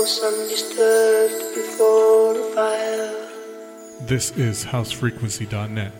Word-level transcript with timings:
house 0.00 0.22
undisturbed 0.22 1.54
before 1.54 2.32
the 2.32 2.44
fire. 2.54 4.06
This 4.06 4.30
is 4.30 4.64
housefrequency.net, 4.64 5.92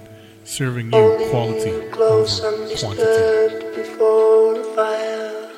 serving 0.45 0.91
you 0.91 0.99
Only 0.99 1.29
quality 1.29 1.91
close 1.91 2.41
over 2.41 2.57
undisturbed 2.57 3.61
quantity. 3.61 3.83
before 3.83 4.55
the 4.55 4.65
fire. 4.75 5.51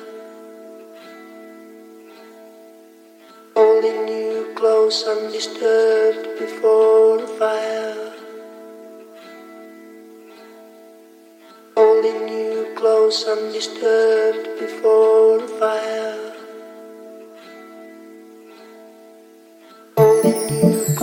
Holding 3.55 4.07
you 4.09 4.53
close 4.57 5.07
undisturbed 5.07 6.37
before 6.37 7.19
the 7.19 7.27
fire. 7.39 8.13
Holding 11.77 12.27
you 12.27 12.73
close 12.75 13.23
undisturbed 13.25 14.59
before 14.59 15.37
the 15.39 15.47
fire. 15.61 16.22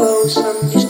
close 0.01 0.39
up. 0.39 0.90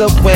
Away. 0.00 0.29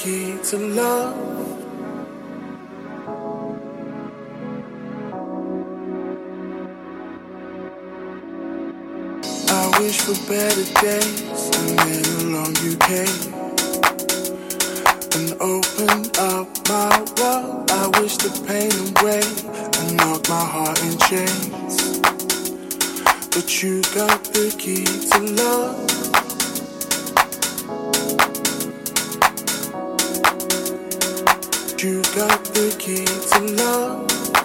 Key 0.00 0.34
to 0.42 0.56
love. 0.56 1.14
I 9.50 9.78
wish 9.78 10.00
for 10.00 10.16
better 10.26 10.64
days, 10.80 11.50
and 11.58 11.78
then 11.80 12.04
along 12.24 12.56
you 12.64 12.76
came 12.78 13.20
and 15.16 15.32
opened 15.38 16.16
up 16.16 16.48
my 16.66 16.96
world. 17.18 17.70
I 17.70 18.00
wish 18.00 18.16
the 18.16 18.32
pain 18.48 18.72
away 18.88 19.20
and 19.80 19.98
knocked 19.98 20.30
my 20.30 20.46
heart 20.46 20.82
in 20.82 20.96
chains. 21.10 22.00
But 23.28 23.62
you 23.62 23.82
got 23.94 24.24
the 24.24 24.54
key 24.58 24.86
to 25.10 25.18
love. 25.42 26.29
You 31.82 32.02
got 32.14 32.44
the 32.44 32.76
key 32.78 33.06
to 33.06 33.54
love. 33.54 34.39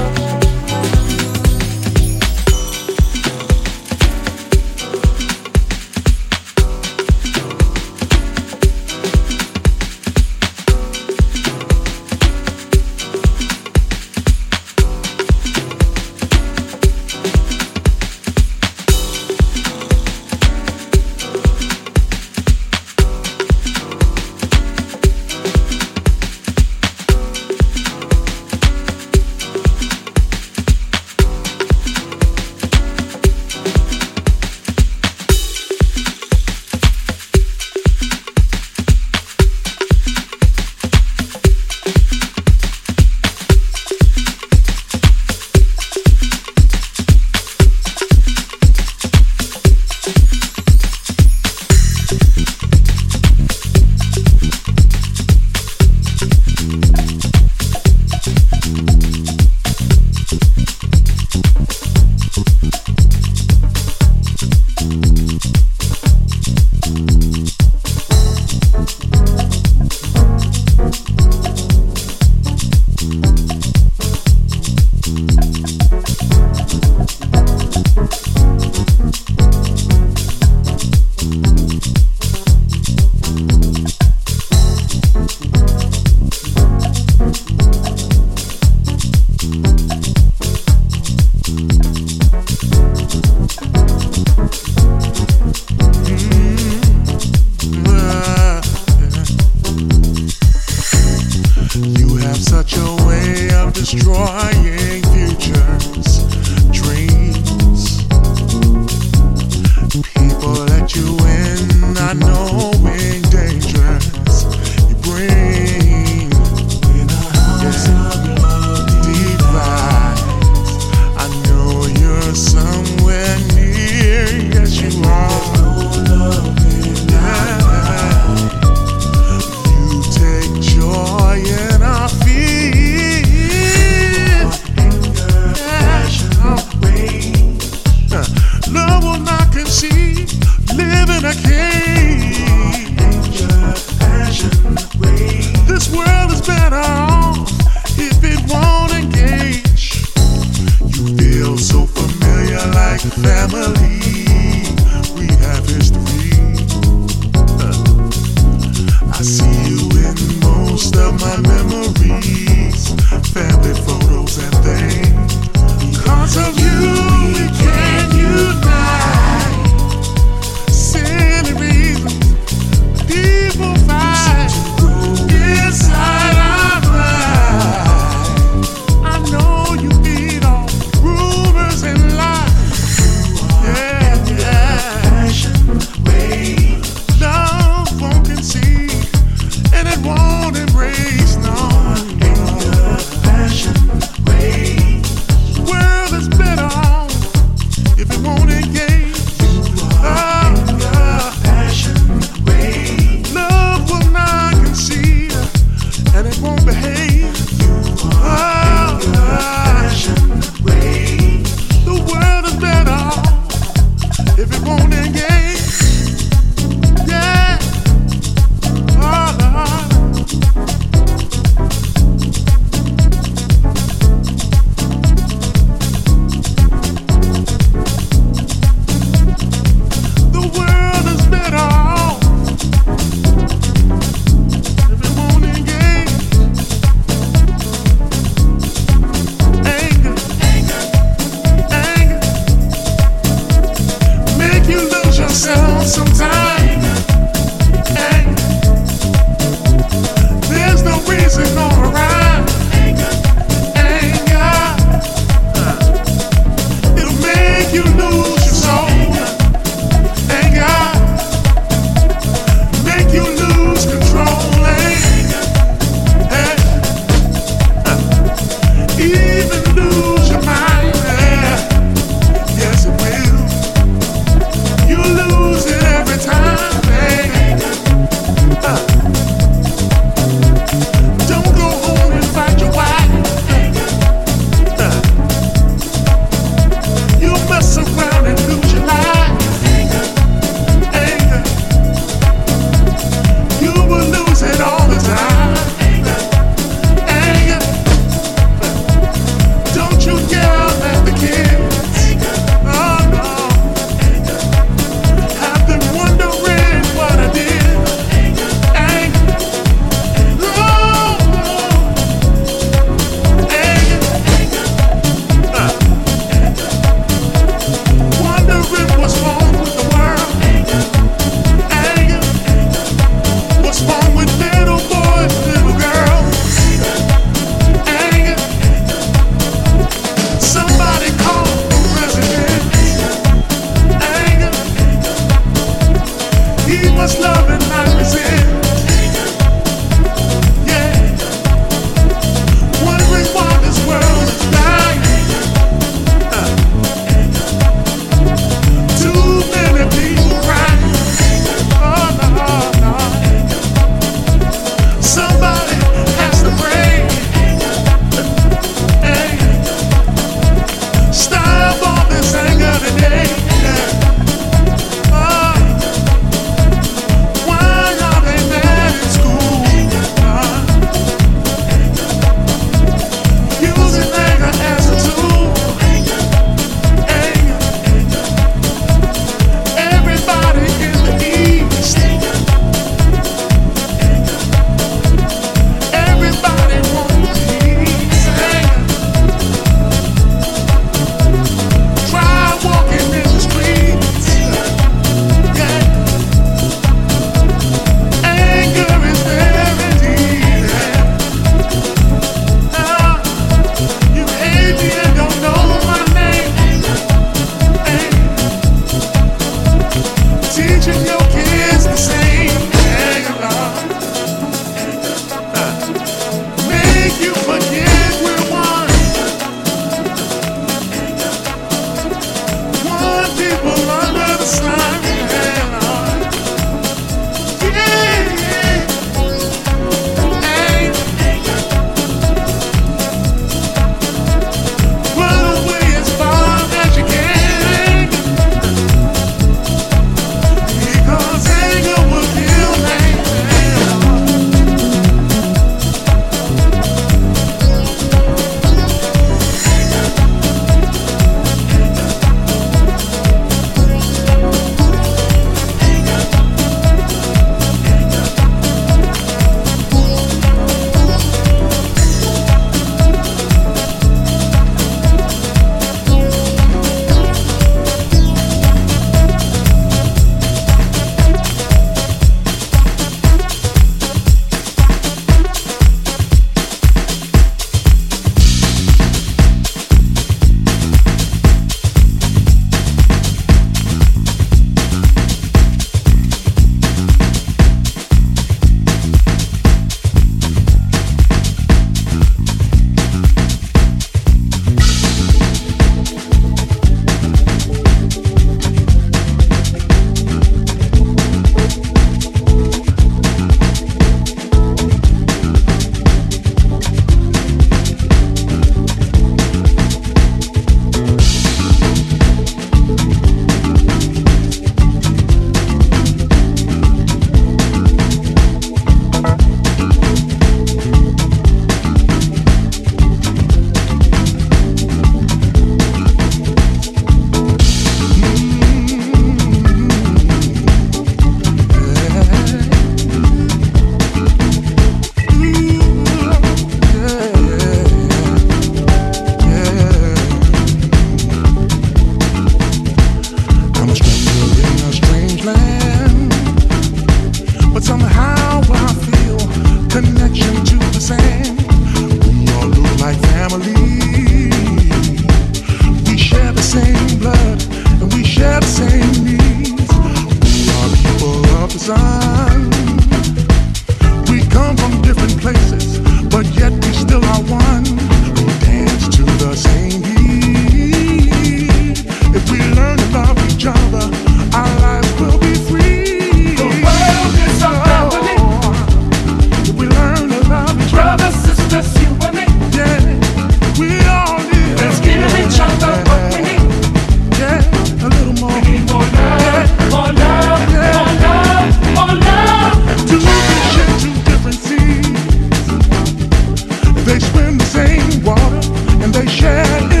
and 599.63 600.00